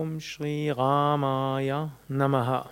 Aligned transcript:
Om 0.00 0.18
Shri 0.18 0.70
Ramaya 0.70 1.90
Namaha. 2.08 2.70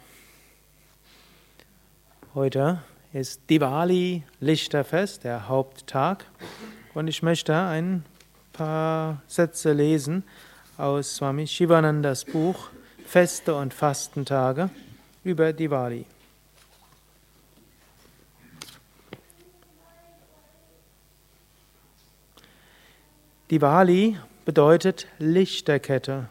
Heute 2.34 2.82
ist 3.12 3.42
Diwali, 3.50 4.22
Lichterfest, 4.40 5.24
der 5.24 5.46
Haupttag. 5.46 6.24
Und 6.94 7.06
ich 7.06 7.22
möchte 7.22 7.54
ein 7.54 8.02
paar 8.54 9.20
Sätze 9.26 9.74
lesen 9.74 10.24
aus 10.78 11.16
Swami 11.16 11.46
Shivanandas 11.46 12.24
Buch 12.24 12.70
Feste 13.04 13.54
und 13.54 13.74
Fastentage 13.74 14.70
über 15.22 15.52
Diwali. 15.52 16.06
Diwali 23.50 24.16
bedeutet 24.46 25.06
Lichterkette. 25.18 26.30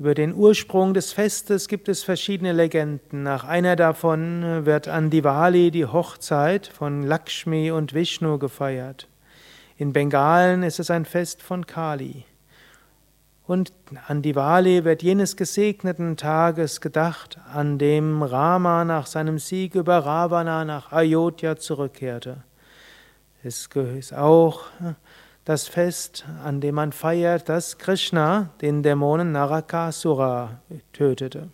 Über 0.00 0.14
den 0.14 0.34
Ursprung 0.34 0.94
des 0.94 1.12
Festes 1.12 1.68
gibt 1.68 1.86
es 1.86 2.02
verschiedene 2.02 2.52
Legenden. 2.52 3.22
Nach 3.22 3.44
einer 3.44 3.76
davon 3.76 4.64
wird 4.64 4.88
an 4.88 5.10
Diwali 5.10 5.70
die 5.70 5.84
Hochzeit 5.84 6.68
von 6.68 7.02
Lakshmi 7.02 7.70
und 7.70 7.92
Vishnu 7.92 8.38
gefeiert. 8.38 9.08
In 9.76 9.92
Bengalen 9.92 10.62
ist 10.62 10.80
es 10.80 10.90
ein 10.90 11.04
Fest 11.04 11.42
von 11.42 11.66
Kali. 11.66 12.24
Und 13.46 13.74
an 14.08 14.22
Diwali 14.22 14.84
wird 14.84 15.02
jenes 15.02 15.36
gesegneten 15.36 16.16
Tages 16.16 16.80
gedacht, 16.80 17.38
an 17.52 17.76
dem 17.76 18.22
Rama 18.22 18.86
nach 18.86 19.04
seinem 19.06 19.38
Sieg 19.38 19.74
über 19.74 19.98
Ravana 19.98 20.64
nach 20.64 20.92
Ayodhya 20.92 21.56
zurückkehrte. 21.56 22.38
Es 23.42 23.68
ist 23.74 24.14
auch 24.14 24.62
das 25.44 25.68
Fest, 25.68 26.26
an 26.44 26.60
dem 26.60 26.74
man 26.74 26.92
feiert, 26.92 27.48
dass 27.48 27.78
Krishna 27.78 28.50
den 28.60 28.82
Dämonen 28.82 29.32
Narakasura 29.32 30.60
tötete. 30.92 31.48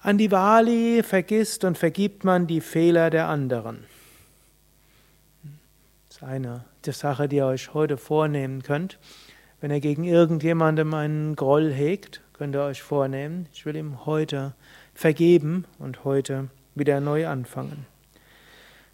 An 0.00 0.18
Diwali 0.18 1.02
vergisst 1.02 1.64
und 1.64 1.76
vergibt 1.76 2.24
man 2.24 2.46
die 2.46 2.60
Fehler 2.60 3.10
der 3.10 3.28
anderen. 3.28 3.84
Das 6.08 6.18
ist 6.18 6.22
eine 6.22 6.64
Sache, 6.86 7.28
die 7.28 7.36
ihr 7.36 7.46
euch 7.46 7.74
heute 7.74 7.96
vornehmen 7.96 8.62
könnt. 8.62 8.98
Wenn 9.60 9.70
ihr 9.70 9.80
gegen 9.80 10.04
irgendjemandem 10.04 10.94
einen 10.94 11.34
Groll 11.34 11.72
hegt, 11.72 12.22
könnt 12.32 12.54
ihr 12.54 12.62
euch 12.62 12.82
vornehmen, 12.82 13.48
ich 13.52 13.66
will 13.66 13.74
ihm 13.74 14.06
heute 14.06 14.54
vergeben 14.94 15.64
und 15.78 16.04
heute 16.04 16.48
wieder 16.76 17.00
neu 17.00 17.26
anfangen. 17.26 17.86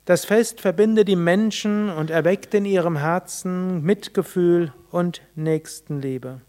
Das 0.04 0.26
Fest 0.26 0.60
verbindet 0.60 1.08
die 1.08 1.16
Menschen 1.16 1.88
und 1.88 2.10
erweckt 2.10 2.52
in 2.52 2.66
ihrem 2.66 2.96
Herzen 2.96 3.82
Mitgefühl 3.82 4.70
und 4.90 5.22
Nächstenliebe. 5.34 6.42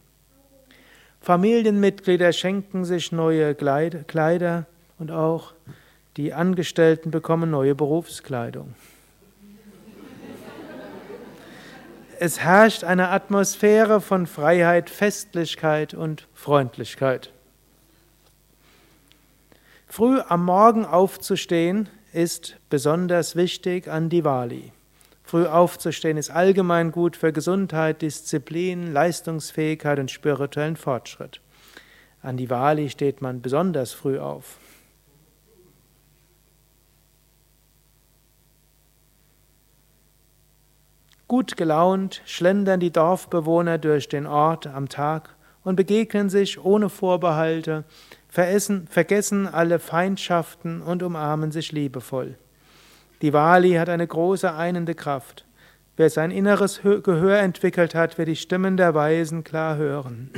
Familienmitglieder 1.22 2.34
schenken 2.34 2.84
sich 2.84 3.14
neue 3.14 3.56
Kleider 3.56 4.66
und 5.00 5.10
auch 5.10 5.54
die 6.18 6.34
Angestellten 6.34 7.12
bekommen 7.12 7.50
neue 7.50 7.76
Berufskleidung. 7.76 8.76
Es 12.20 12.40
herrscht 12.40 12.84
eine 12.84 13.10
Atmosphäre 13.10 14.02
von 14.02 14.28
Freiheit, 14.28 14.90
Festlichkeit 14.90 15.94
und 15.94 16.28
Freundlichkeit. 16.34 17.32
Früh 19.88 20.20
am 20.28 20.44
Morgen 20.44 20.86
aufzustehen 20.86 21.90
ist 22.16 22.58
besonders 22.70 23.36
wichtig 23.36 23.88
an 23.88 24.10
Diwali. 24.10 24.72
Früh 25.24 25.46
aufzustehen 25.46 26.18
ist 26.18 26.30
allgemein 26.30 26.92
gut 26.92 27.18
für 27.18 27.34
Gesundheit, 27.34 28.02
Disziplin, 28.02 28.94
Leistungsfähigkeit 28.94 30.00
und 30.00 30.12
spirituellen 30.12 30.78
Fortschritt. 30.78 31.42
An 32.22 32.38
Diwali 32.38 32.90
steht 32.90 33.22
man 33.22 33.42
besonders 33.42 33.92
früh 33.92 34.20
auf. 34.20 34.58
Gut 41.28 41.58
gelaunt 41.58 42.22
schlendern 42.26 42.80
die 42.80 42.92
Dorfbewohner 42.92 43.80
durch 43.80 44.08
den 44.08 44.28
Ort 44.28 44.68
am 44.68 44.90
Tag 44.90 45.36
und 45.64 45.76
begegnen 45.76 46.30
sich 46.30 46.64
ohne 46.64 46.90
Vorbehalte, 46.90 47.84
veressen, 48.36 48.86
vergessen 48.90 49.48
alle 49.48 49.80
Feindschaften 49.80 50.82
und 50.82 51.02
umarmen 51.02 51.54
sich 51.54 51.72
liebevoll. 51.72 52.36
Diwali 53.22 53.76
hat 53.76 53.88
eine 53.88 54.06
große 54.06 54.54
einende 54.54 54.94
Kraft. 54.94 55.46
Wer 55.96 56.10
sein 56.10 56.32
inneres 56.32 56.82
Gehör 56.84 57.40
entwickelt 57.40 57.96
hat, 57.96 58.18
wird 58.18 58.28
die 58.28 58.36
Stimmen 58.36 58.76
der 58.76 58.94
Weisen 58.94 59.46
klar 59.46 59.78
hören. 59.78 60.32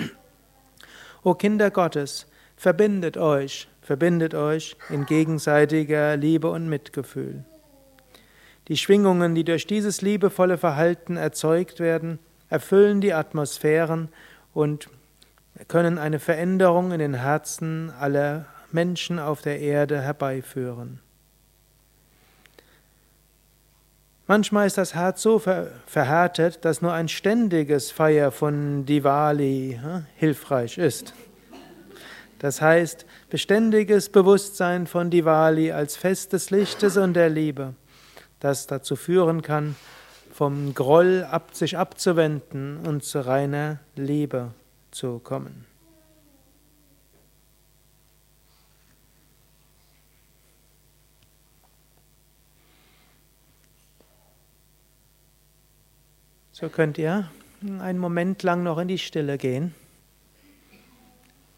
O 1.23 1.33
Kinder 1.33 1.71
Gottes, 1.71 2.27
verbindet 2.55 3.17
euch, 3.17 3.67
verbindet 3.81 4.35
euch 4.35 4.75
in 4.91 5.07
gegenseitiger 5.07 6.17
Liebe 6.17 6.51
und 6.51 6.69
Mitgefühl. 6.69 7.45
Die 8.67 8.77
Schwingungen, 8.77 9.33
die 9.33 9.43
durch 9.43 9.65
dieses 9.65 10.03
liebevolle 10.03 10.59
Verhalten 10.59 11.17
erzeugt 11.17 11.79
werden, 11.79 12.19
erfüllen 12.47 13.01
die 13.01 13.13
Atmosphären 13.13 14.09
und 14.53 14.87
können 15.67 15.97
eine 15.97 16.19
Veränderung 16.19 16.91
in 16.91 16.99
den 16.99 17.15
Herzen 17.15 17.91
aller 17.99 18.45
Menschen 18.71 19.19
auf 19.19 19.41
der 19.41 19.59
Erde 19.59 20.01
herbeiführen. 20.01 20.99
Manchmal 24.27 24.67
ist 24.67 24.77
das 24.77 24.93
Herz 24.93 25.21
so 25.21 25.39
verhärtet, 25.39 26.65
dass 26.65 26.81
nur 26.81 26.91
ein 26.91 27.07
ständiges 27.07 27.91
Feier 27.91 28.31
von 28.31 28.85
Diwali 28.85 29.79
hilfreich 30.17 30.77
ist. 30.77 31.13
Das 32.39 32.61
heißt, 32.61 33.05
beständiges 33.29 34.09
Bewusstsein 34.09 34.85
von 34.85 35.09
Diwali 35.09 35.71
als 35.71 35.95
Fest 35.95 36.33
des 36.33 36.49
Lichtes 36.51 36.97
und 36.97 37.13
der 37.13 37.29
Liebe, 37.29 37.73
das 38.41 38.67
dazu 38.67 38.97
führen 38.97 39.41
kann, 39.41 39.75
vom 40.33 40.73
Groll 40.73 41.23
ab, 41.23 41.55
sich 41.55 41.77
abzuwenden 41.77 42.85
und 42.85 43.03
zu 43.05 43.25
reiner 43.25 43.79
Liebe 43.95 44.51
zu 44.91 45.19
kommen. 45.19 45.65
So 56.51 56.69
könnt 56.69 56.97
ihr 56.97 57.29
einen 57.79 57.99
Moment 57.99 58.41
lang 58.41 58.63
noch 58.63 58.79
in 58.79 58.87
die 58.87 58.97
Stille 58.97 59.37
gehen 59.37 59.75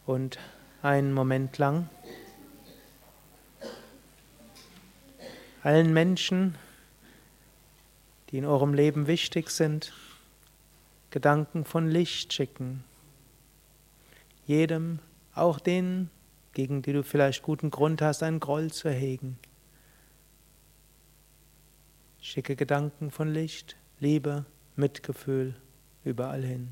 und 0.06 0.38
einen 0.82 1.14
Moment 1.14 1.58
lang 1.58 1.90
allen 5.64 5.94
Menschen, 5.94 6.56
die 8.30 8.40
in 8.40 8.46
eurem 8.46 8.74
Leben 8.74 9.08
wichtig 9.08 9.50
sind, 9.52 9.94
Gedanken 11.12 11.64
von 11.64 11.90
Licht 11.90 12.34
schicken 12.34 12.84
jedem, 14.50 14.98
auch 15.36 15.60
denen, 15.60 16.10
gegen 16.54 16.82
die 16.82 16.92
du 16.92 17.04
vielleicht 17.04 17.44
guten 17.44 17.70
Grund 17.70 18.02
hast, 18.02 18.24
einen 18.24 18.40
Groll 18.40 18.72
zu 18.72 18.90
hegen. 18.90 19.38
Schicke 22.20 22.56
Gedanken 22.56 23.12
von 23.12 23.32
Licht, 23.32 23.78
Liebe, 24.00 24.46
Mitgefühl 24.76 25.56
überall 26.04 26.42
hin. 26.44 26.70